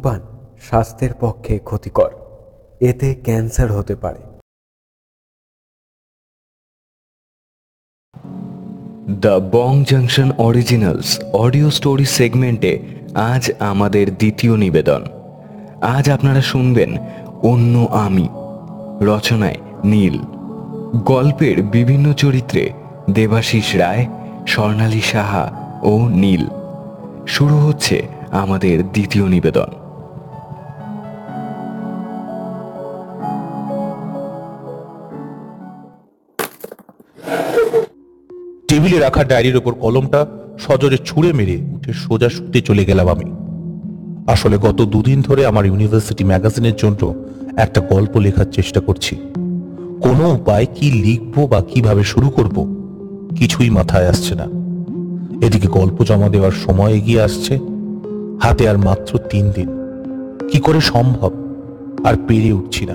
[0.00, 0.20] ধূমপান
[0.60, 2.10] স্বাস্থ্যের পক্ষে ক্ষতিকর।
[2.80, 4.20] এতে ক্যান্সার হতে পারে।
[9.20, 12.72] The Bong Junction originals audio story সেগমেন্টে
[13.14, 15.04] আজ আমাদের দ্বিতীয় নিবেদন।
[15.82, 16.98] আজ আপনারা শুনবেন
[17.42, 18.28] অন্য আমি,
[19.04, 20.18] রচনায় নীল।
[21.04, 22.72] গল্পের বিভিন্ন চরিত্রে
[23.10, 24.06] দেবাশিস রায়,
[24.46, 25.44] স্বর্ণালী সাহা
[25.82, 26.44] ও নীল।
[27.26, 29.79] শুরু হচ্ছে আমাদের দ্বিতীয় নিবেদন।
[38.70, 40.26] টেবিলে রাখা ডায়েরির ওপর কলমটা
[40.58, 43.24] সজোরে ছুঁড়ে মেরে উঠে সোজা শুতে চলে গেলাম আমি।
[44.32, 47.14] আসলে গত দুদিন ধরে আমার ইউনিভার্সিটি ম্যাগাজিনের জন্য
[47.56, 49.16] একটা গল্প লেখার চেষ্টা করছি।
[50.00, 52.56] কোনো উপায় কি লিখব বা কীভাবে শুরু করব
[53.36, 54.46] কিছুই মাথায় আসছে না।
[55.46, 57.58] এদিকে গল্প জমা দেওয়ার সময় এগিয়ে আসছে,
[58.42, 59.68] হাতে আর মাত্র তিন দিন।
[60.48, 61.32] কি করে সম্ভব?
[62.04, 62.94] আর পেরে উঠছি না।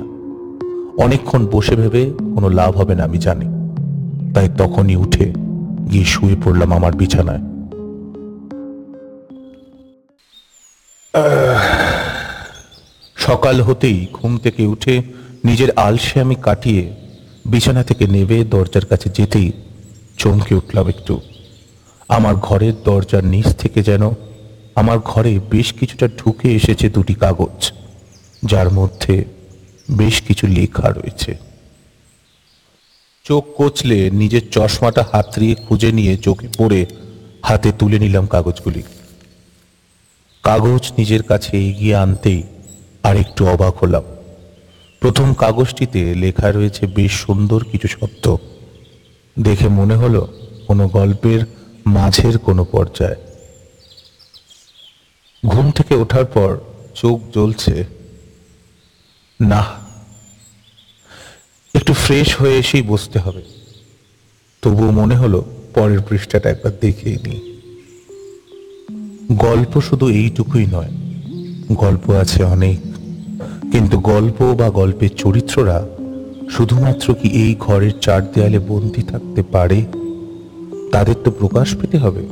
[1.04, 3.46] অনেকক্ষণ বসে ভেবে কোনো লাভ হবে না আমি জানি।
[4.34, 5.45] তাই তখনই উঠে
[5.92, 7.44] গিয়ে শুয়ে পড়লাম আমার বিছানায়।
[13.16, 14.96] সকাল হতেই ঘুম থেকে উঠে
[15.44, 16.84] নিজের আলসে আমি কাটিয়ে
[17.46, 19.52] বিছানা থেকে নেবে দরজার কাছে যেতেই
[20.18, 21.16] চমকে উঠলাম একটু।
[22.08, 24.04] আমার ঘরের দরজার নিচ থেকে যেন
[24.76, 27.72] আমার ঘরে বেশ কিছুটা ঢুকে এসেছে দুটি কাগজ,
[28.46, 29.26] যার মধ্যে
[29.92, 31.32] বেশ কিছু লেখা রয়েছে।
[33.26, 36.86] চোখ কচলে নিজের চশমাটা হাতড়িয়ে খুঁজে নিয়ে চোখে পড়ে
[37.44, 38.84] হাতে তুলে নিলাম কাগজগুলি।
[40.44, 42.44] কাগজ নিজের কাছে এগিয়ে আনতেই
[43.04, 44.04] আর একটু অবাক হলাম।
[45.00, 48.36] প্রথম কাগজটিতে লেখা রয়েছে বেশ সুন্দর কিছু শব্দ।
[49.40, 50.28] দেখে মনে হলো
[50.68, 51.40] কোনো গল্পের
[51.86, 53.16] মাঝের কোনো পর্যায়ে।
[55.48, 56.58] ঘুম থেকে ওঠার পর
[56.96, 57.86] চোখ জ্বলছে।
[59.42, 59.85] না
[61.86, 63.42] একটু ফ্রেশ হয়ে এসেই বসতে হবে।
[64.62, 67.42] তবুও মনে হলো পরের পৃষ্ঠাটা একবার দেখেই নিই
[69.32, 70.92] গল্প শুধু এইটুকুই নয়,
[71.76, 72.80] গল্প আছে অনেক।
[73.72, 75.88] কিন্তু গল্প বা গল্পের চরিত্ররা
[76.50, 79.86] শুধুমাত্র কি এই ঘরের চার দেয়ালে বন্দি থাকতে পারে?
[80.92, 82.28] তাদের তো প্রকাশ পেতে হবে।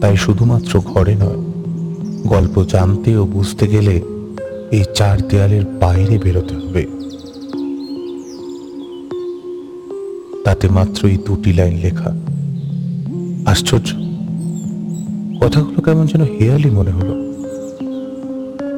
[0.00, 1.42] তাই শুধুমাত্র ঘরে নয়,
[2.28, 4.00] গল্প জানতে ও বুঝতে গেলে
[4.70, 6.99] এই চার দেয়ালের বাইরে বেরোতে হবে।
[10.50, 12.14] তাতে মাত্র এই দুটি লাইন লেখা।
[13.50, 13.88] আশ্চর্য,
[15.40, 17.14] কথাগুলো কেমন যেন হেয়ালি মনে হলো।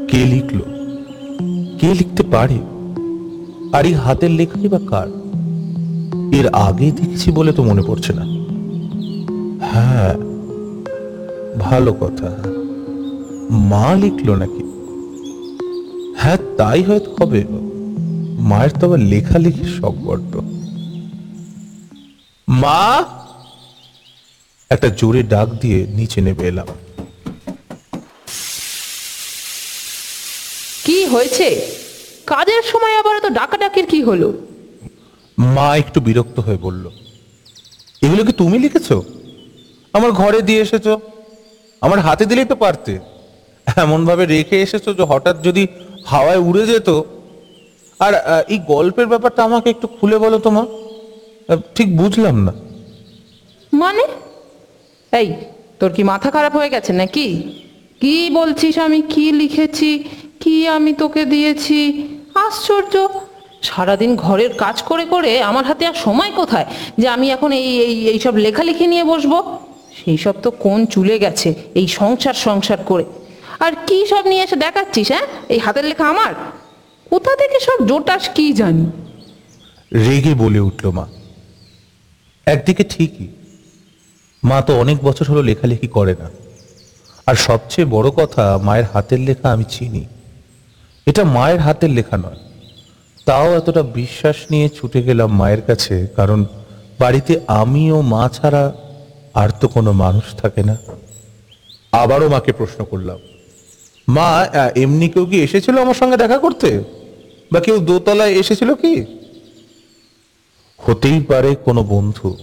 [0.08, 0.64] কে লিখলো?
[1.78, 2.58] কে লিখতে পারে?
[3.72, 5.08] আর এই হাতের লেখাই বা কার?
[6.38, 8.22] এর আগে দেখেছি বলে তো মনে পড়ছে না।
[9.66, 10.14] হ্যাঁ
[11.58, 12.36] ভালো কথা।
[13.50, 14.62] মা লিখলো নাকি?
[16.16, 17.44] হ্যাঁ তাই হয়তো হবে।
[18.38, 20.40] মায়ের তো আবার লেখালেখির শখ বড্ড।
[22.62, 23.04] মা?
[24.70, 26.66] একটা জোরে ডাক দিয়ে নিচে নেমে এলাম।
[30.84, 31.48] কি হয়েছে?
[32.26, 34.32] কাজের সময় আবার তো ডাকাডাকির কি হলো?
[35.38, 36.84] মা একটু বিরক্ত হয়ে বলল
[38.02, 39.02] এগুলো কি তুমি লিখেছো?
[39.94, 40.86] আমার ঘরে দিয়ে এসেছ?
[41.82, 42.98] আমার হাতে দিলেই তো পারতে।
[43.66, 45.66] এমন ভাবে রেখে এসেছ যে হঠাৎ যদি
[46.06, 46.88] হাওয়ায় উড়ে যেত?
[48.00, 48.12] আর
[48.48, 50.91] এই গল্পের ব্যাপারটা আমাকে একটু খুলে বলো তো মা। আহ,
[51.74, 52.52] ঠিক বুঝলাম না।
[53.72, 54.04] মানে?
[55.12, 55.28] এই
[55.80, 57.42] তোর কি মাথা খারাপ হয়ে গেছে নাকি?
[58.00, 59.02] কি বলছিস আমি?
[59.02, 60.04] কি লিখেছি?
[60.40, 62.08] কি আমি তোকে দিয়েছি?
[62.34, 63.08] আশ্চর্য!
[63.62, 66.66] সারাদিন ঘরের কাজ করে করে আমার হাতে আর সময় কোথায়
[66.98, 69.38] যে আমি এখন এই এই এইসব লেখালেখি নিয়ে বসবো?
[70.04, 73.04] সেই সব তো কোন চুলে গেছে এই সংসার সংসার করে।
[73.60, 75.26] আর কি সব নিয়ে এসে দেখাচ্ছিস হ্যাঁ?
[75.48, 76.34] এই হাতের লেখা আমার?
[77.12, 78.86] কোথা থেকে সব জোটাস কি জানি?
[79.92, 81.06] রেগে বলে উঠল মা।
[82.46, 83.28] একদিকে ঠিকই,
[84.42, 86.28] মা তো অনেক বছর হলো লেখালেখি করে না।
[87.28, 90.04] আর সবচেয়ে বড় কথা, মায়ের হাতের লেখা আমি চিনি।
[91.06, 92.40] এটা মায়ের হাতের লেখা নয়।
[93.26, 96.40] তাও এতটা বিশ্বাস নিয়ে ছুটে গেলাম মায়ের কাছে, কারণ
[97.02, 98.64] বাড়িতে আমি ও মা ছাড়া
[99.40, 100.76] আর তো কোনো মানুষ থাকে না।
[102.02, 103.18] আবারও মাকে প্রশ্ন করলাম,
[104.08, 104.28] মা
[104.82, 106.68] এমনি কেউ কি এসেছিল আমার সঙ্গে দেখা করতে?
[107.52, 108.94] বা কেউ দোতলায় এসেছিল কি?
[110.82, 112.36] হতেই পারে কোনো বন্ধু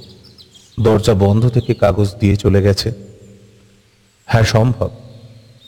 [0.79, 2.91] দরজা বন্ধ থেকে কাগজ দিয়ে চলে গেছে।
[4.25, 4.89] হ্যাঁ সম্ভব।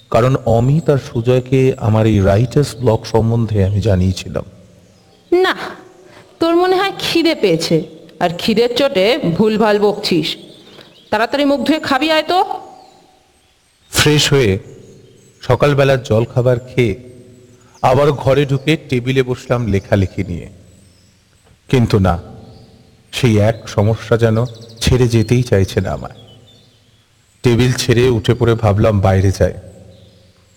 [0.09, 4.43] কারণ অমিত আর সুজয়কে আমার এই রাইটার্স ব্লক সম্বন্ধে আমি জানিয়েছিলাম।
[5.31, 5.57] না
[6.39, 7.83] তোর মনে হয় খিদে পেয়েছে।
[8.19, 10.37] আর খিদের চোটে ভুলভাল বকছিস।
[11.09, 12.45] তাড়াতাড়ি মুখ ধুয়ে খাবি আয় তো।
[13.91, 14.59] ফ্রেশ হয়ে
[15.41, 16.95] সকালবেলার জল খাবার খেয়ে
[17.81, 20.49] আবার ঘরে ঢুকে টেবিলে বসলাম লেখালেখি নিয়ে।
[21.69, 22.30] কিন্তু না
[23.11, 24.45] সেই এক সমস্যা যেন
[24.79, 26.19] ছেড়ে যেতেই চাইছে না আমায়।
[27.43, 29.53] টেবিল ছেড়ে উঠে পড়ে ভাবলাম বাইরে যাই।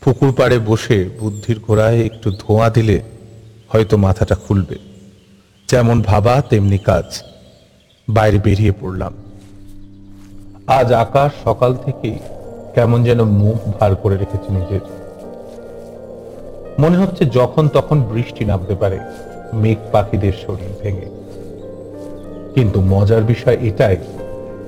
[0.00, 3.02] পুকুর পাড়ে বসে বুদ্ধির ঘোড়ায় একটু ধোঁয়া দিলে
[3.68, 4.78] হয়তো মাথাটা খুলবে।
[5.68, 7.22] যেমন ভাবা, তেমনি কাজ।
[8.08, 9.14] বাইরে বেরিয়ে পড়লাম।
[10.66, 12.18] আজ আকাশ সকাল থেকেই
[12.74, 14.80] কেমন যেন মুখ ভার করে রেখেছে নিজের।
[16.78, 18.98] মনে হচ্ছে যখন তখন বৃষ্টি নামতে পারে,
[19.52, 21.13] মেঘ পাখিদের শরীর ভেঙে।
[22.54, 23.96] কিন্তু মজার বিষয় এটাই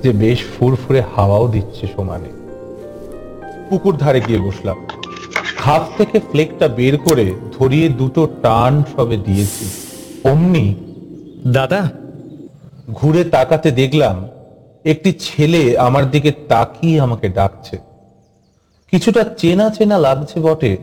[0.03, 2.31] যে বেশ ফুরফুরে হাওয়াও দিচ্ছে সমানে।
[3.69, 4.87] পুকুর ধারে গিয়ে বসলাম।
[5.57, 9.65] হাত থেকে ফ্লেকটা বের করে ধরিয়ে দুটো টান সবে দিয়েছি।
[10.23, 10.75] অমনি
[11.47, 11.89] দাদা?
[12.93, 14.27] ঘুরে তাকাতে দেখলাম
[14.85, 17.77] একটি ছেলে আমার দিকে তাকিয়ে আমাকে ডাকছে।
[18.91, 20.77] কিছুটা চেনা চেনা লাগছে বটে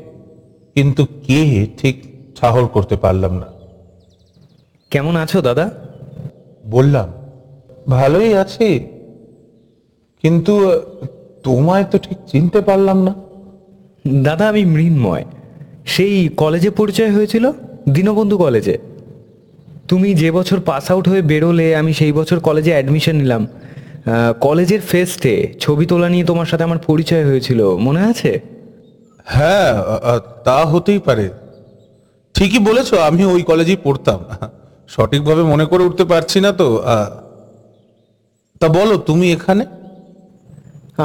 [0.75, 2.03] কিন্তু কে ঠিক
[2.41, 3.47] ঠাহর করতে পারলাম না।
[4.91, 5.71] কেমন আছো দাদা?
[6.65, 7.09] বললাম
[7.89, 8.69] ভালোই আছি
[10.23, 10.55] কিন্তু
[11.43, 13.13] তোমায় তো ঠিক চিনতে পারলাম না।
[14.23, 15.25] দাদা আমি মৃন্ময়।
[15.87, 17.45] সেই কলেজে পরিচয় হয়েছিল
[17.89, 18.79] দীনবন্ধু কলেজে।
[19.89, 23.47] তুমি যে বছর পাস আউট হয়ে বেরোলে আমি সেই বছর কলেজে অ্যাডমিশন নিলাম।
[24.41, 28.41] কলেজের ফেস্টে ছবি তোলা নিয়ে তোমার সাথে আমার পরিচয় হয়েছিল মনে আছে?
[29.25, 29.71] হ্যাঁ
[30.45, 31.27] তা হতেই পারে।
[32.35, 34.21] ঠিকই বলেছ আমি ওই কলেজেই পড়তাম।
[34.89, 36.69] সঠিকভাবে মনে করে উঠতে পারছি না তো
[38.61, 39.65] তা বলো তুমি এখানে?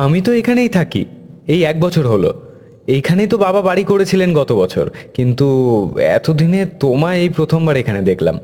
[0.06, 1.04] আমি তো এখানেই থাকি
[1.54, 2.32] এই এক বছর হলো।
[2.96, 4.86] এইখানেই তো বাবা বাড়ি করেছিলেন গত বছর
[5.16, 5.48] কিন্তু
[6.18, 8.36] এতদিনে তোমায় এই প্রথমবার এখানে দেখলাম।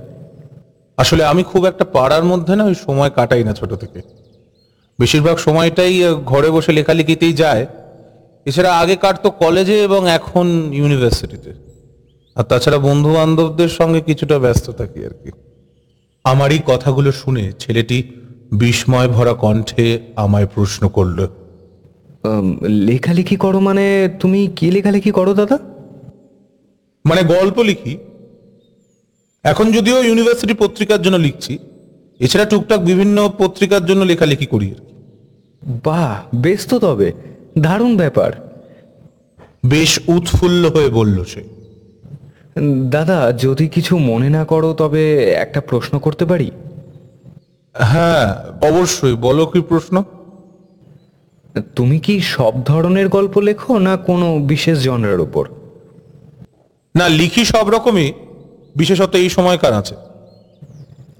[0.97, 3.99] আসলে আমি খুব একটা পাড়ার মধ্যে না ওই সময় কাটাই না ছোট থেকে।
[4.99, 5.93] বেশিরভাগ সময়টাই
[6.31, 7.63] ঘরে বসে লেখালেখিতেই যায়।
[8.45, 10.45] এছাড়া আগে কাটতো কলেজে এবং এখন
[10.79, 11.51] ইউনিভার্সিটিতে।
[12.35, 15.31] আর তাছাড়া বন্ধু বান্ধবদের সঙ্গে কিছুটা ব্যস্ত থাকি আর কি?
[16.23, 18.03] আমার এই কথাগুলো শুনে ছেলেটি
[18.53, 21.27] বিস্ময় ভরা কণ্ঠে আমায় প্রশ্ন করল
[22.69, 25.57] লেখালেখি করো মানে তুমি কি লেখালেখি করো দাদা?
[27.05, 27.97] মানে গল্প লিখি।
[29.43, 31.57] এখন যদিও ইউনিভার্সিটি পত্রিকার জন্য লিখছি
[32.19, 34.93] এছাড়া টুকটাক বিভিন্ন পত্রিকার জন্য লেখালেখি করি আর কি।
[35.83, 37.11] বাহ বেশ তো তবে
[37.57, 38.31] দারুণ ব্যাপার।
[39.65, 41.43] বেশ উৎফুল্ল হয়ে বলল সে।
[42.89, 46.51] দাদা যদি কিছু মনে না করো তবে একটা প্রশ্ন করতে পারি?
[47.73, 48.35] হ্যাঁ
[48.67, 50.03] অবশ্যই বলো কি প্রশ্ন?
[51.75, 55.49] তুমি কি সব ধরনের গল্প লেখো না কোনো বিশেষ জনরের উপর?
[56.95, 58.13] না লিখি সব রকমই
[58.75, 59.95] বিশেষত এই সময়কার আছে।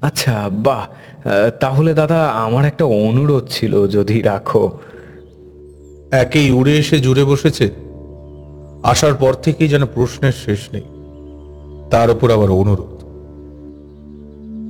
[0.02, 4.80] আচ্ছা বাহ আহ, তাহলে দাদা আমার একটা অনুরোধ ছিল যদি রাখো।
[6.12, 7.72] একেই উড়ে এসে জুড়ে বসেছে।
[8.84, 10.84] আসার পর থেকেই যেন প্রশ্নের শেষ নেই।
[11.92, 12.96] তার উপর আবার অনুরোধ।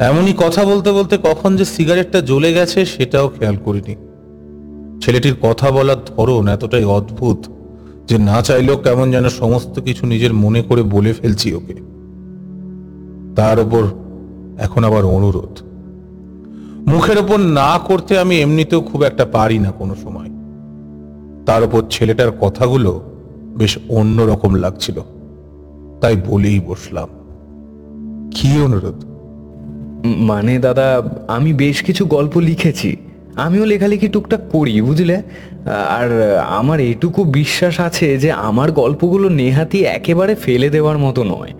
[0.02, 3.96] এমনই কথা বলতে বলতে কখন যে সিগারেটটা জ্বলে গেছে সেটাও খেয়াল করিনি।
[5.02, 7.38] ছেলেটির কথা বলার ধরন এতটাই অদ্ভুত
[8.08, 11.76] যে না চাইলেও কেমন যেন সমস্ত কিছু নিজের মনে করে বলে ফেলছি ওকে।
[13.36, 13.84] তার উপর
[14.60, 15.60] এখন আবার অনুরোধ।
[16.90, 20.30] মুখের ওপর না করতে আমি এমনিতেও খুব একটা পারি না কোনো সময়।
[21.46, 23.02] তার উপর ছেলেটার কথাগুলো
[23.58, 25.02] বেশ অন্যরকম লাগছিল।
[26.02, 27.08] তাই বলেই বসলাম।
[28.36, 29.06] কি অনুরোধ?
[30.06, 32.96] মানে দাদা, আমি বেশ কিছু গল্প লিখেছি।
[33.36, 35.22] আমিও লেখালেখি টুকটাক করি, বুঝলে?
[35.90, 41.54] আর আমার এটুকু বিশ্বাস আছে যে, আমার গল্পগুলো নেহাতি একেবারে ফেলে দেওয়ার মতো নয়।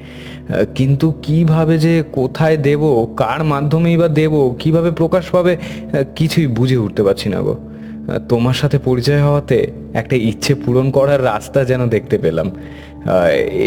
[0.76, 5.58] কিন্তু কীভাবে যে কোথায় দেব, কার মাধ্যমেই বা দেব, কীভাবে প্রকাশ পাবে
[6.16, 7.58] কিছুই বুঝে উঠতে পারছি না গো।
[8.30, 12.52] তোমার সাথে পরিচয় হওয়াতে একটা ইচ্ছে পূরণ করার রাস্তা যেন দেখতে পেলাম।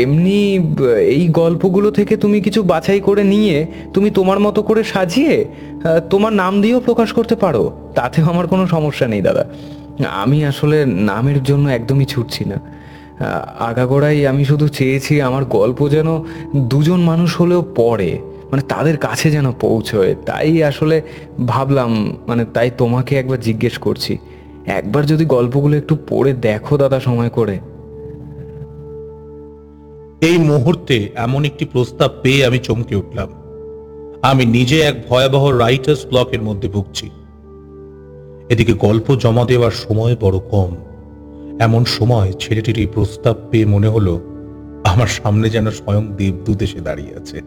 [0.03, 0.59] এমনি
[0.99, 5.45] এই গল্পগুলো থেকে তুমি কিছু বাছাই করে নিয়ে তুমি তোমার মতো করে সাজিয়ে
[6.11, 9.45] তোমার নাম দিয়েও প্রকাশ করতে পারো। তাতেও আমার কোনো সমস্যা নেই, দাদা।
[10.11, 12.61] আমি আসলে নামের জন্য একদমই ছুটছি না।
[13.59, 16.25] আগাগোড়াই আমি শুধু চেয়েছি আমার গল্প যেন
[16.57, 18.19] দুজন মানুষ হলেও পড়ে
[18.51, 21.03] মানে তাদের কাছে যেন পৌঁছয়। তাই আসলে
[21.47, 24.19] ভাবলাম মানে তাই তোমাকে একবার জিজ্ঞেস করছি।
[24.67, 27.59] একবার যদি গল্পগুলো একটু পড়ে দেখো, দাদা, সময় করে।
[30.21, 33.29] এই মুহূর্তে এমন একটি প্রস্তাব পেয়ে আমি চমকে উঠলাম।
[34.23, 37.11] আমি নিজে এক ভয়াবহ রাইটার্স ব্লকের মধ্যে ভুগছি।
[38.49, 40.77] এদিকে গল্প জমা দেওয়ার সময় বড় কম।
[41.61, 44.21] এমন সময় ছেলেটির এই প্রস্তাব পেয়ে মনে হলো,
[44.85, 47.41] আমার সামনে যেন স্বয়ং দেবদূত এসে দাঁড়িয়ে আছে।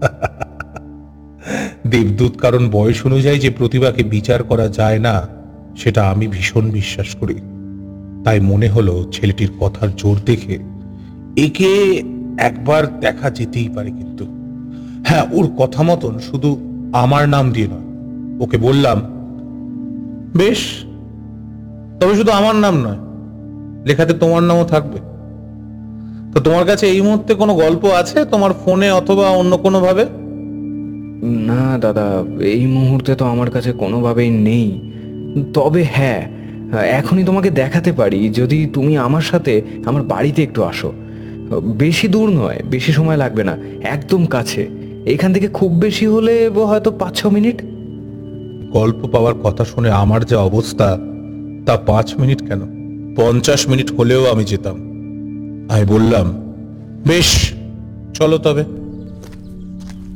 [1.86, 5.28] দেবদূত কারণ বয়স অনুযায়ী যে প্রতিভাকে বিচার করা যায় না,
[5.76, 7.34] সেটা আমি ভীষণ বিশ্বাস করি।
[8.24, 10.77] তাই মনে হলো ছেলেটির কথার জোর দেখে
[11.44, 11.72] একে
[12.48, 14.24] একবার দেখা যেতেই পারে কিন্তু।
[15.08, 16.50] হ্যাঁ ওর কথা মতন শুধু
[17.02, 17.86] আমার নাম দিয়ে নয়,
[18.44, 18.98] ওকে বললাম,
[20.40, 20.60] বেশ,
[21.98, 23.00] তবে শুধু আমার নাম নয়,
[23.88, 24.98] লেখাতে তোমার নামও থাকবে।
[26.32, 30.04] তো তোমার কাছে এই মুহূর্তে কোনো গল্প আছে তোমার ফোনে অথবা অন্য কোনো ভাবে
[31.48, 32.06] না দাদা,
[32.54, 34.66] এই মুহূর্তে তো আমার কাছে কোনোভাবেই নেই।
[35.56, 36.22] তবে হ্যাঁ
[36.98, 39.52] এখনই তোমাকে দেখাতে পারি, যদি তুমি আমার সাথে
[39.88, 40.90] আমার বাড়িতে একটু আসো।
[41.60, 44.68] বেশি দূর নয়, বেশি সময় লাগবে না, একদম কাছে।
[45.06, 47.62] এখান থেকে খুব বেশি হলে হয়তো পাঁচ ছ মিনিট।
[48.72, 50.98] গল্প পাওয়ার কথা শুনে আমার যে অবস্থা,
[51.66, 52.60] তা পাঁচ মিনিট কেন?
[53.16, 54.74] পঞ্চাশ মিনিট হলেও আমি যেতাম।
[55.68, 56.54] আমি বললাম,
[57.06, 57.52] বেশ,
[58.14, 58.64] চলো তবে।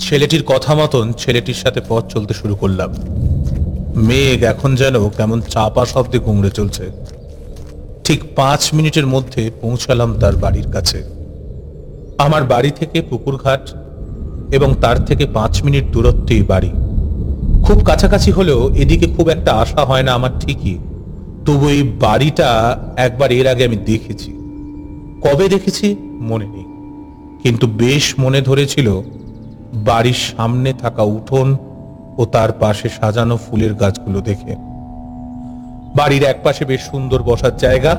[0.01, 2.95] ছেলেটির কথা মতন ছেলেটির সাথে পথ চলতে শুরু করলাম।
[3.97, 6.91] মেঘ এখন যেন কেমন চাপা শব্দে গুমড়ে চলছে।
[8.05, 11.22] ঠিক পাঁচ মিনিটের মধ্যে পৌঁছালাম তার বাড়ির কাছে।
[12.23, 13.75] আমার বাড়ি থেকে পুকুরঘাট
[14.53, 16.71] এবং তার থেকে পাঁচ মিনিট দূরত্বেই বাড়ি।
[17.65, 20.79] খুব কাছাকাছি হলেও এদিকে খুব একটা আশা হয় না আমার ঠিকই।
[21.47, 24.31] তবু এই বাড়িটা একবার এর আগে আমি দেখেছি।
[25.23, 25.97] কবে দেখেছি?
[26.21, 26.65] মনে নেই।
[27.43, 29.01] কিন্তু বেশ মনে ধরেছিল
[29.75, 31.57] বাড়ির সামনে থাকা উঠোন
[32.19, 34.55] ও তার পাশে সাজানো ফুলের গাছগুলো দেখে।
[35.97, 37.97] বাড়ির একপাশে বেশ সুন্দর বসার জায়গা,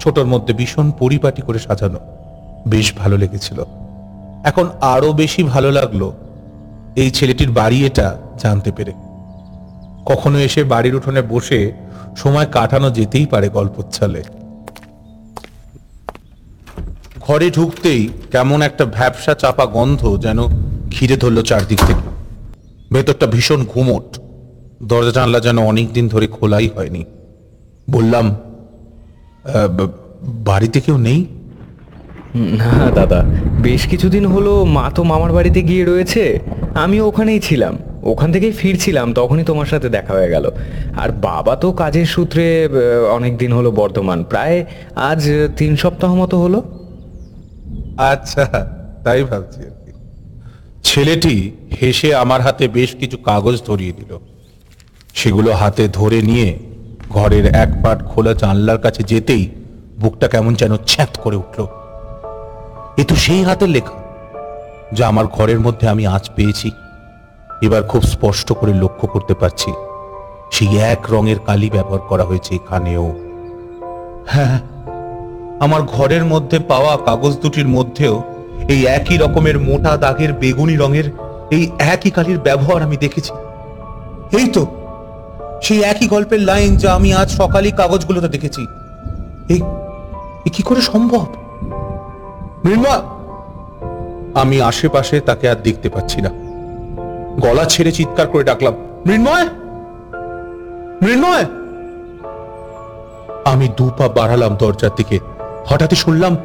[0.00, 1.98] ছোটর মধ্যে ভীষণ পরিপাটি করে সাজানো।
[2.68, 3.64] বেশ ভালো লেগেছিল।
[4.44, 6.12] এখন আরও বেশি ভালো লাগল
[6.96, 8.92] এই ছেলেটির বাড়ি এটা জানতে পেরে।
[10.06, 11.72] কখনো এসে বাড়ির উঠোনে বসে
[12.16, 14.22] সময় কাটানো যেতেই পারে গল্পচ্ছলে।
[17.20, 20.38] ঘরে ঢুকতেই কেমন একটা ভ্যাবসা চাপা গন্ধ যেন
[20.90, 22.00] ঘিরে ধরলো চারদিক থেকে।
[22.92, 24.20] ভেতরটা ভীষণ ঘুমট।
[24.82, 27.04] দরজা জানলা যেন অনেকদিন ধরে খোলাই হয়নি।
[27.90, 29.86] বললাম "আহ,
[30.22, 31.26] বাড়িতে কেউ নেই?
[32.34, 33.24] না, দাদা।
[33.62, 36.38] বেশ কিছুদিন হলো মা তো মামার বাড়িতে গিয়ে রয়েছে।
[36.74, 40.50] আমি ওখানেই ছিলাম। ওখান থেকেই ফিরছিলাম, তখনই তোমার সাথে দেখা হয়ে গেল।
[40.96, 42.68] আর বাবা তো কাজের সূত্রে
[43.12, 44.64] অনেক দিন হলো বর্ধমান। প্রায়
[44.96, 46.62] আজ তিন সপ্তাহ মতো হলো।
[47.96, 49.60] আচ্ছা তাই ভাবছি
[50.82, 51.50] ছেলেটি
[51.82, 54.18] হেসে আমার হাতে বেশ কিছু কাগজ ধরিয়ে দিল।
[55.14, 56.58] সেগুলো হাতে ধরে নিয়ে
[57.10, 59.50] ঘরের এক পাট খোলা জানলার কাছে যেতেই
[60.00, 61.66] বুকটা কেমন যেন ছ্যাত করে উঠল।
[63.00, 63.96] এ তো সেই হাতের লেখা,
[64.96, 66.68] যা আমার ঘরের মধ্যে আমি আজ পেয়েছি।
[67.66, 69.70] এবার খুব স্পষ্ট করে লক্ষ্য করতে পারছি,
[70.54, 73.06] সেই এক রঙের কালি ব্যবহার করা হয়েছে এখানেও।
[74.32, 74.56] হ্যাঁ
[75.64, 78.14] আমার ঘরের মধ্যে পাওয়া কাগজ দুটির মধ্যেও
[78.72, 81.06] এই একই রকমের মোটা দাগের বেগুনি রঙের
[81.56, 81.64] এই
[81.94, 83.32] একই কালির ব্যবহার আমি দেখেছি।
[84.38, 84.62] এই তো,
[85.64, 88.62] সেই একই গল্পের লাইন যা আমি আজ সকালেই কাগজগুলোতে দেখেছি।
[89.54, 89.60] এই
[90.54, 91.26] কি করে সম্ভব?
[92.64, 93.02] মৃন্ময়
[94.34, 96.30] আমি আশেপাশে তাকে আর দেখতে পাচ্ছি না।
[97.40, 98.74] গলা ছেড়ে চিৎকার করে ডাকলাম
[99.06, 99.46] মৃন্ময়
[101.02, 101.44] মৃন্ময়
[103.44, 105.18] আমি দু পা বাড়ালাম দরজার দিকে।
[105.66, 106.36] হঠাৎই শুনলাম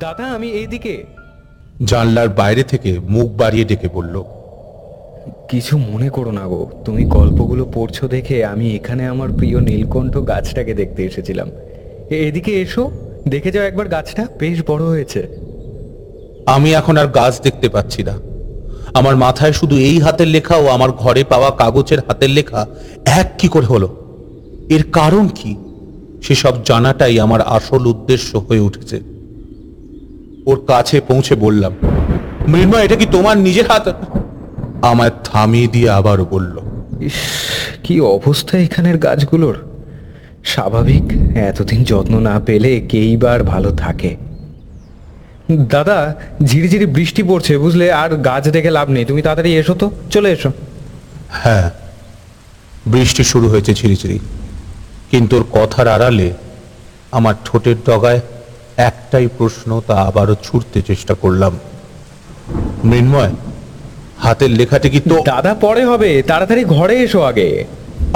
[0.00, 1.04] দাদা আমি এইদিকে।
[1.84, 4.24] জানলার বাইরে থেকে মুখ বাড়িয়ে ডেকে বলল
[5.48, 10.74] কিছু মনে করো না গো তুমি গল্পগুলো পড়ছো দেখে আমি এখানে আমার প্রিয় নীলকণ্ঠ গাছটাকে
[10.74, 11.48] দেখতে এসেছিলাম।
[12.10, 12.90] এদিকে এসো।
[13.28, 15.22] দেখে যাও একবার গাছটা বেশ বড় হয়েছে।
[16.46, 18.18] আমি এখন আর গাছ দেখতে পাচ্ছি না।
[18.94, 22.66] আমার মাথায় শুধু এই হাতের লেখা ও আমার ঘরে পাওয়া কাগজের হাতের লেখা।
[23.06, 23.96] এক কি করে হলো?
[24.68, 25.56] এর কারণ কি?
[26.22, 29.00] সেসব জানাটাই আমার আসল উদ্দেশ্য হয়ে উঠেছে।
[30.46, 31.72] ওর কাছে পৌঁছে বললাম
[32.48, 33.88] মৃন্ময় এটা কি তোমার নিজের হাত?
[34.82, 36.60] আমায় থামিয়ে দিয়ে আবারও বলল
[37.00, 37.14] ইস
[37.82, 39.71] কি অবস্থা এখানের গাছগুলোর?
[40.44, 41.04] স্বাভাবিক
[41.48, 44.10] এতদিন যত্ন না পেলে কেই বার ভালো থাকে।
[45.74, 45.98] দাদা
[46.44, 50.50] ঝিরিঝিরি বৃষ্টি পড়ছে বুঝলে আর গাছ দেখে লাভ নেই। তুমি তাড়াতাড়ি এসো তো চলে এসো।
[51.42, 51.70] হ্যাঁ
[52.86, 54.18] বৃষ্টি শুরু হয়েছে ঝিরিঝিরি
[55.10, 56.28] কিন্তু ওর কথার আড়ালে
[57.12, 58.20] আমার ঠোঁটের ডগায়
[58.76, 61.52] একটাই প্রশ্ন তা আবারও ছুটতে চেষ্টা করলাম।
[62.84, 63.32] মৃন্ময়
[64.24, 67.48] হাতের লেখাটি কি তো দাদা পরে হবে তাড়াতাড়ি ঘরে এসো আগে।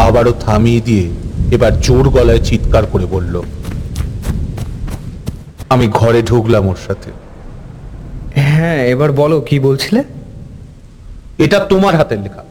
[0.06, 1.06] আবারও থামিয়ে দিয়ে
[1.52, 3.42] এবার জোর গলায় চিৎকার করে বলল
[5.68, 7.10] আমি ঘরে ঢুকলাম ওর সাথে।
[8.40, 10.04] হ্যাঁ এবার বলো কি বলছিলে?
[11.38, 12.44] এটা তোমার হাতের লেখা।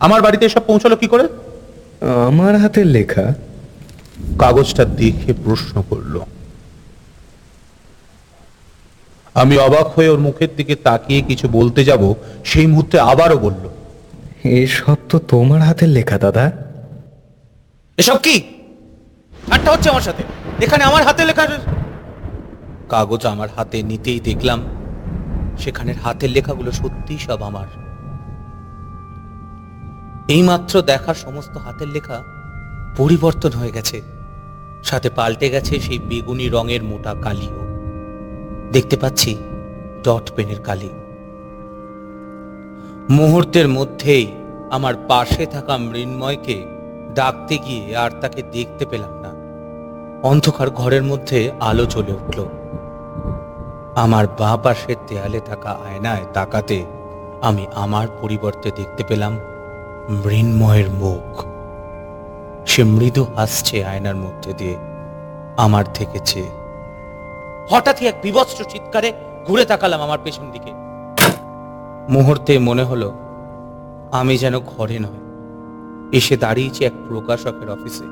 [0.00, 1.28] আমার বাড়িতে এসব পৌঁছালো কি করে?
[2.28, 3.34] আমার হাতের লেখা?
[4.38, 6.20] কাগজটা দেখে প্রশ্ন করল
[9.34, 12.14] আমি অবাক হয়ে ওর মুখের দিকে তাকিয়ে কিছু বলতে যাব?
[12.44, 13.68] সেই মুহূর্তে আবারও বলল
[14.44, 16.63] এসব তো তোমার হাতের লেখা দাদা।
[17.98, 18.42] এসব কি?
[19.50, 20.22] ঠাট্টা হচ্ছে আমার সাথে।
[20.64, 21.46] এখানে আমার হাতে লেখা
[22.88, 24.62] কাগজ আমার হাতে নিতেই দেখলাম।
[25.58, 27.66] সেখানের হাতের লেখাগুলো সত্যিই সব আমার।
[30.28, 32.22] এইমাত্র দেখা সমস্ত হাতের লেখা
[32.96, 34.02] পরিবর্তন হয়ে গেছে।
[34.84, 37.64] সাথে পাল্টে গেছে সেই বেগুনি রঙের মোটা কালিও।
[38.72, 39.36] দেখতে পাচ্ছি
[40.02, 40.90] ডট পেনের কালি।
[43.10, 44.26] মুহূর্তের মধ্যেই
[44.70, 46.73] আমার পাশে থাকা মৃন্ময়কে
[47.14, 49.30] ডাকতে গিয়ে আর তাকে দেখতে পেলাম না।
[50.28, 52.46] অন্ধকার ঘরের মধ্যে আলো চলে উঠল।
[53.94, 56.84] আমার বাঁ পাশের দেয়ালে থাকা আয়নায় তাকাতে
[57.42, 59.38] আমি আমার পরিবর্তে দেখতে পেলাম
[60.10, 61.44] মৃন্ময়ের মুখ।
[62.66, 64.76] সে মৃদু হাসছে আয়নার মধ্যে দিয়ে।
[65.56, 66.50] আমার থেকে চেয়ে
[67.70, 69.12] হঠাৎই এক বিভৎস চিৎকারে
[69.46, 70.72] ঘুরে তাকালাম আমার পেছন দিকে।
[72.08, 73.12] মুহূর্তে মনে হলো,
[74.12, 75.23] আমি যেন ঘরে নয়।
[76.18, 78.06] এসে দাঁড়িয়েছে এক প্রকাশকের অফিসে।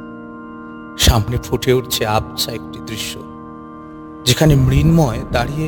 [1.07, 3.13] সামনে ফুটে উঠছে আবছা একটি দৃশ্য,
[4.25, 5.67] যেখানে মৃন্ময় দাঁড়িয়ে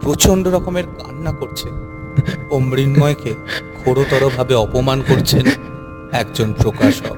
[0.00, 1.68] প্রচণ্ড রকমের কান্না করছে
[2.50, 3.32] ও মৃন্ময়কে
[3.80, 5.44] ঘোরতর ভাবে অপমান করছেন
[6.12, 7.16] একজন প্রকাশক।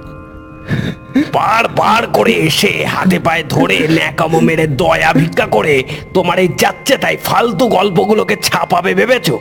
[1.32, 5.74] বার বার করে এসে হাতে পায়ে ধরে ন্যাকামো মেরে দয়া ভিক্ষা করে
[6.14, 9.36] তোমার এই যাচ্ছে তাই ফালতু গল্পগুলোকে ছাপাবে ভেবেছো?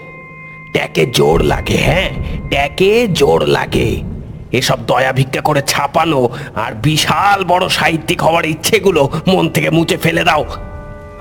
[0.73, 2.09] ট্যাকে জোর লাগে হ্যাঁ?
[2.49, 3.89] ট্যাকে জোর লাগে।
[4.59, 6.21] এসব দয়া ভিক্ষা করে ছাপানো
[6.63, 10.43] আর বিশাল বড় সাহিত্যিক হওয়ার ইচ্ছেগুলো মন থেকে মুছে ফেলে দাও।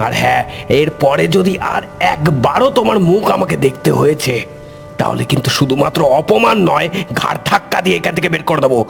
[0.05, 0.43] আর হ্যাঁ
[0.81, 1.83] এরপরে যদি আর
[2.15, 4.35] একবারও তোমার মুখ আমাকে দেখতে হয়েছে,
[5.01, 6.89] তাহলে কিন্তু শুধুমাত্র অপমান নয়,
[7.21, 8.81] ঘাড় ধাক্কা দিয়ে এখান থেকে বের করে দেবো।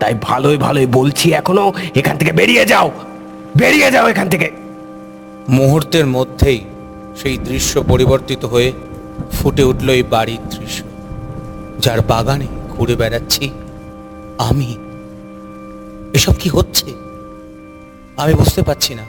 [0.00, 1.66] তাই ভালোই ভালোই বলছি এখনও,
[2.00, 2.88] এখান থেকে বেরিয়ে যাও
[3.60, 4.48] বেরিয়ে যাও এখান থেকে।
[5.58, 6.60] মুহূর্তের মধ্যেই
[7.20, 8.68] সেই দৃশ্য পরিবর্তিত হয়ে
[9.36, 10.78] ফুটে উঠল এই বাড়ির দৃশ্য,
[11.84, 13.44] যার বাগানে ঘুরে বেড়াচ্ছি।
[14.38, 14.78] আমি?
[16.14, 16.94] এসব কি হচ্ছে?
[18.16, 19.02] আমি বুঝতে পারছি না।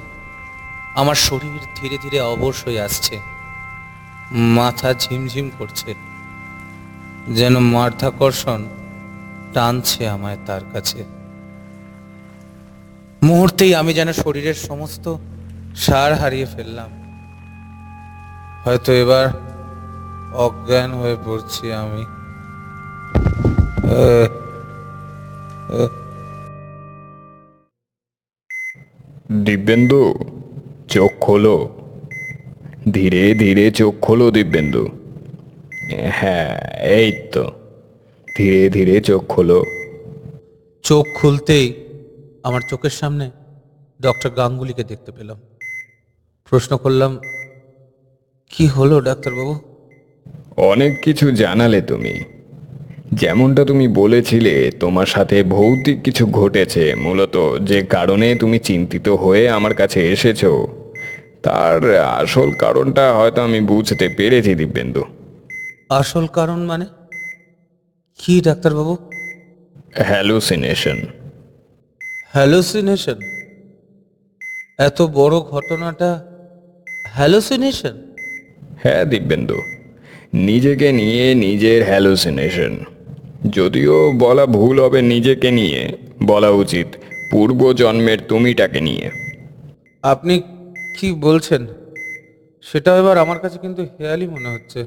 [0.95, 3.19] আমার শরীর ধীরে ধীরে অবশ হয়ে আসছে।
[4.31, 5.95] মাথা ঝিমঝিম করছে।
[7.29, 8.65] যেন মাধ্যাকর্ষণ
[9.53, 11.05] টানছে আমায় তার কাছে।
[13.23, 15.15] মুহূর্তেই আমি যেন শরীরের সমস্ত
[15.75, 16.89] সার হারিয়ে ফেললাম।
[18.65, 19.27] হয়তো এবার
[20.33, 22.05] অজ্ঞান হয়ে পড়ছি আমি।
[29.31, 30.13] দিব্যেন্দু
[30.87, 31.75] চোখ খোলো।
[32.93, 34.87] ধীরে ধীরে চোখ খোলো দিব্যেন্দু।
[36.11, 37.51] হ্যাঁ এই তো।
[38.37, 39.63] ধীরে ধীরে চোখ খোলো।
[40.83, 41.73] চোখ খুলতেই
[42.43, 43.31] আমার চোখের সামনে
[44.01, 45.39] ডক্টর গাঙ্গুলিকে দেখতে পেলাম।
[46.49, 47.19] প্রশ্ন করলাম
[48.49, 49.59] কি হলো ডাক্তারবাবু?
[50.57, 52.38] অনেক কিছু জানালে তুমি।
[53.13, 59.73] যেমনটা তুমি বলেছিলে তোমার সাথে ভৌতিক কিছু ঘটেছে মূলত যে কারণে তুমি চিন্তিত হয়ে আমার
[59.73, 60.45] কাছে এসেছ।
[61.43, 65.03] তার আসল কারণটা হয়তো আমি বুঝতে পেরেছি দিব্যেন্দু।
[65.89, 66.85] আসল কারণ মানে?
[68.19, 68.97] কি ডাক্তারবাবু?
[69.95, 71.05] হ্যালুসিনেশন
[72.33, 73.19] হ্যালোসিনেশন
[74.77, 76.25] এত বড় ঘটনাটা
[77.11, 78.01] হ্যালোসিনেশন
[78.83, 79.55] হ্যাঁ দিব্যেন্দু।
[80.33, 82.77] নিজেকে নিয়ে নিজের হ্যালুসিনেশন
[83.47, 86.87] যদিও বলা ভুল হবে নিজেকে নিয়ে বলা উচিত
[87.31, 89.11] পূর্ব জন্মের তুমিটাকে নিয়ে।
[90.03, 90.41] আপনি
[90.99, 91.67] কি বলছেন?
[92.61, 94.85] সেটা এবার আমার কাছে কিন্তু হেয়ালি মনে হচ্ছে।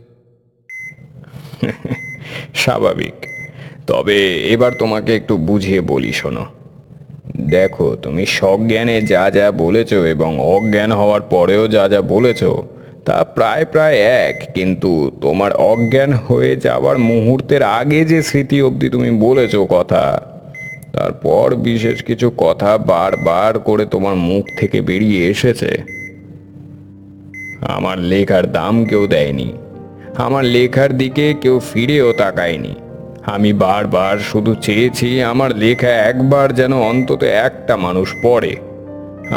[2.55, 3.13] স্বাভাবিক।
[3.87, 6.47] তবে এবার তোমাকে একটু বুঝিয়ে বলি শোনো।
[7.51, 12.45] দেখো তুমি সজ্ঞানে যা যা বলেছ এবং অজ্ঞান হওয়ার পরেও যা যা বলেছ
[13.07, 13.97] তা প্রায় প্রায়
[14.29, 20.05] এক, কিন্তু তোমার অজ্ঞান হয়ে যাওয়ার মুহূর্তের আগে যে স্মৃতি অবধি তুমি বলেছ কথা,
[20.93, 25.71] তারপর বিশেষ কিছু কথা বারবার করে তোমার মুখ থেকে বেরিয়ে এসেছে।
[27.77, 29.49] আমার লেখার দাম কেউ দেয়নি,
[30.17, 32.75] আমার লেখার দিকে কেউ ফিরেও তাকায়নি।
[33.35, 38.53] আমি বারবার শুধু চেয়েছি আমার লেখা একবার যেন অন্তত একটা মানুষ পড়ে।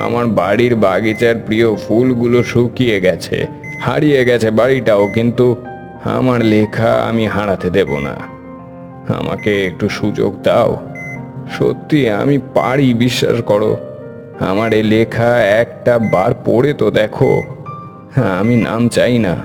[0.03, 3.47] আমার বাড়ির বাগিচার প্রিয় ফুলগুলো শুকিয়ে গেছে,
[3.81, 5.55] হারিয়ে গেছে বাড়িটাও, কিন্তু
[6.03, 8.15] আমার লেখা আমি হারাতে দেব না।
[9.19, 10.71] আমাকে একটু সুযোগ দাও।
[11.57, 13.77] সত্যি, আমি পারি, বিশ্বাস করো।
[14.39, 17.43] আমার এই লেখা একটা বার পড়ে তো দেখো।
[18.15, 19.35] হ্যাঁ আমি নাম চাই না,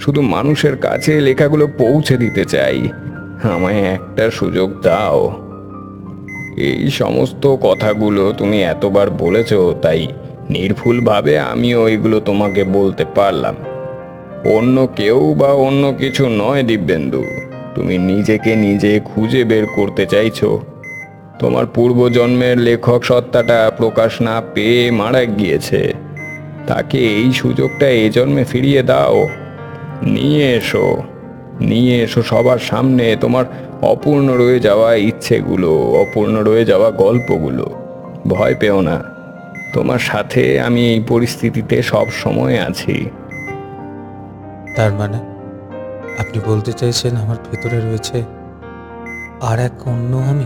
[0.00, 2.88] শুধু মানুষের কাছে লেখাগুলো পৌঁছে দিতে চাই।
[3.42, 5.45] আমায় একটা সুযোগ দাও।
[6.56, 10.06] এই সমস্ত কথাগুলো তুমি এতবার বলেছ, তাই
[10.50, 13.56] নির্ভুলভাবে আমিও ওইগুলো তোমাকে বলতে পারলাম।
[14.44, 17.24] অন্য কেউ বা অন্য কিছু নয়, দিব্যেন্দু।
[17.74, 20.60] তুমি নিজেকে নিজে খুঁজে বের করতে চাইছো।
[21.38, 25.94] তোমার পূর্বজন্মের লেখক সত্তাটা প্রকাশ না পেয়ে মারা গিয়েছে।
[26.66, 29.28] তাকে এই সুযোগটা এই জন্মে ফিরিয়ে দাও।
[30.02, 31.02] নিয়ে এসো।
[31.60, 33.44] নিয়ে এসো সবার সামনে। তোমার
[33.82, 37.70] অপূর্ণ রয়ে যাওয়া ইচ্ছেগুলো অপূর্ণ রয়ে যাওয়া গল্পগুলো।
[38.28, 39.04] ভয় পেও না।
[39.74, 43.10] তোমার সাথে আমি এই পরিস্থিতিতে সব সময় আছি।
[44.76, 45.16] তার মানে
[46.18, 48.22] আপনি বলতে চাইছেন আমার ভেতরে রয়েছে
[49.40, 50.44] আর এক অন্য আমি?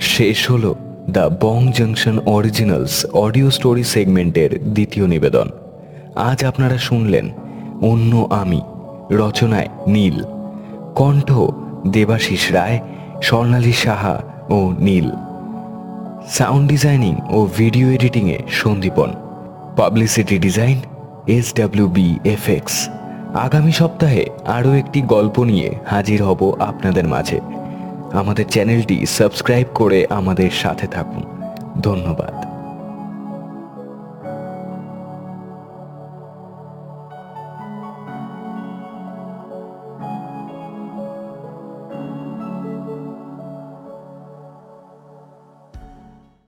[0.00, 0.74] শেষ হলো।
[1.14, 5.48] The Bong Junction originals audio story সেগমেন্টের দ্বিতীয় নিবেদন।
[6.14, 7.30] আজ আপনারা শুনলেন
[7.82, 8.60] অন্য আমি,
[9.10, 10.24] রচনায় নীল।
[10.94, 11.28] কণ্ঠ
[11.86, 12.78] দেবাশিস রায়,
[13.22, 15.10] স্বর্ণালী সাহা ও নীল।
[16.28, 19.10] সাউন্ড ডিজাইনিং ও video এডিটিংয়ে Sandipan.
[19.76, 20.78] Publicity design,
[21.26, 22.88] S W B FX
[23.34, 27.40] আগামী সপ্তাহে আরও একটি গল্প নিয়ে হাজির হব আপনাদের মাঝে।
[28.16, 31.24] আমাদের চ্যানেলটি সাবস্ক্রাইব করে আমাদের সাথে থাকুন।
[31.80, 32.35] ধন্যবাদ।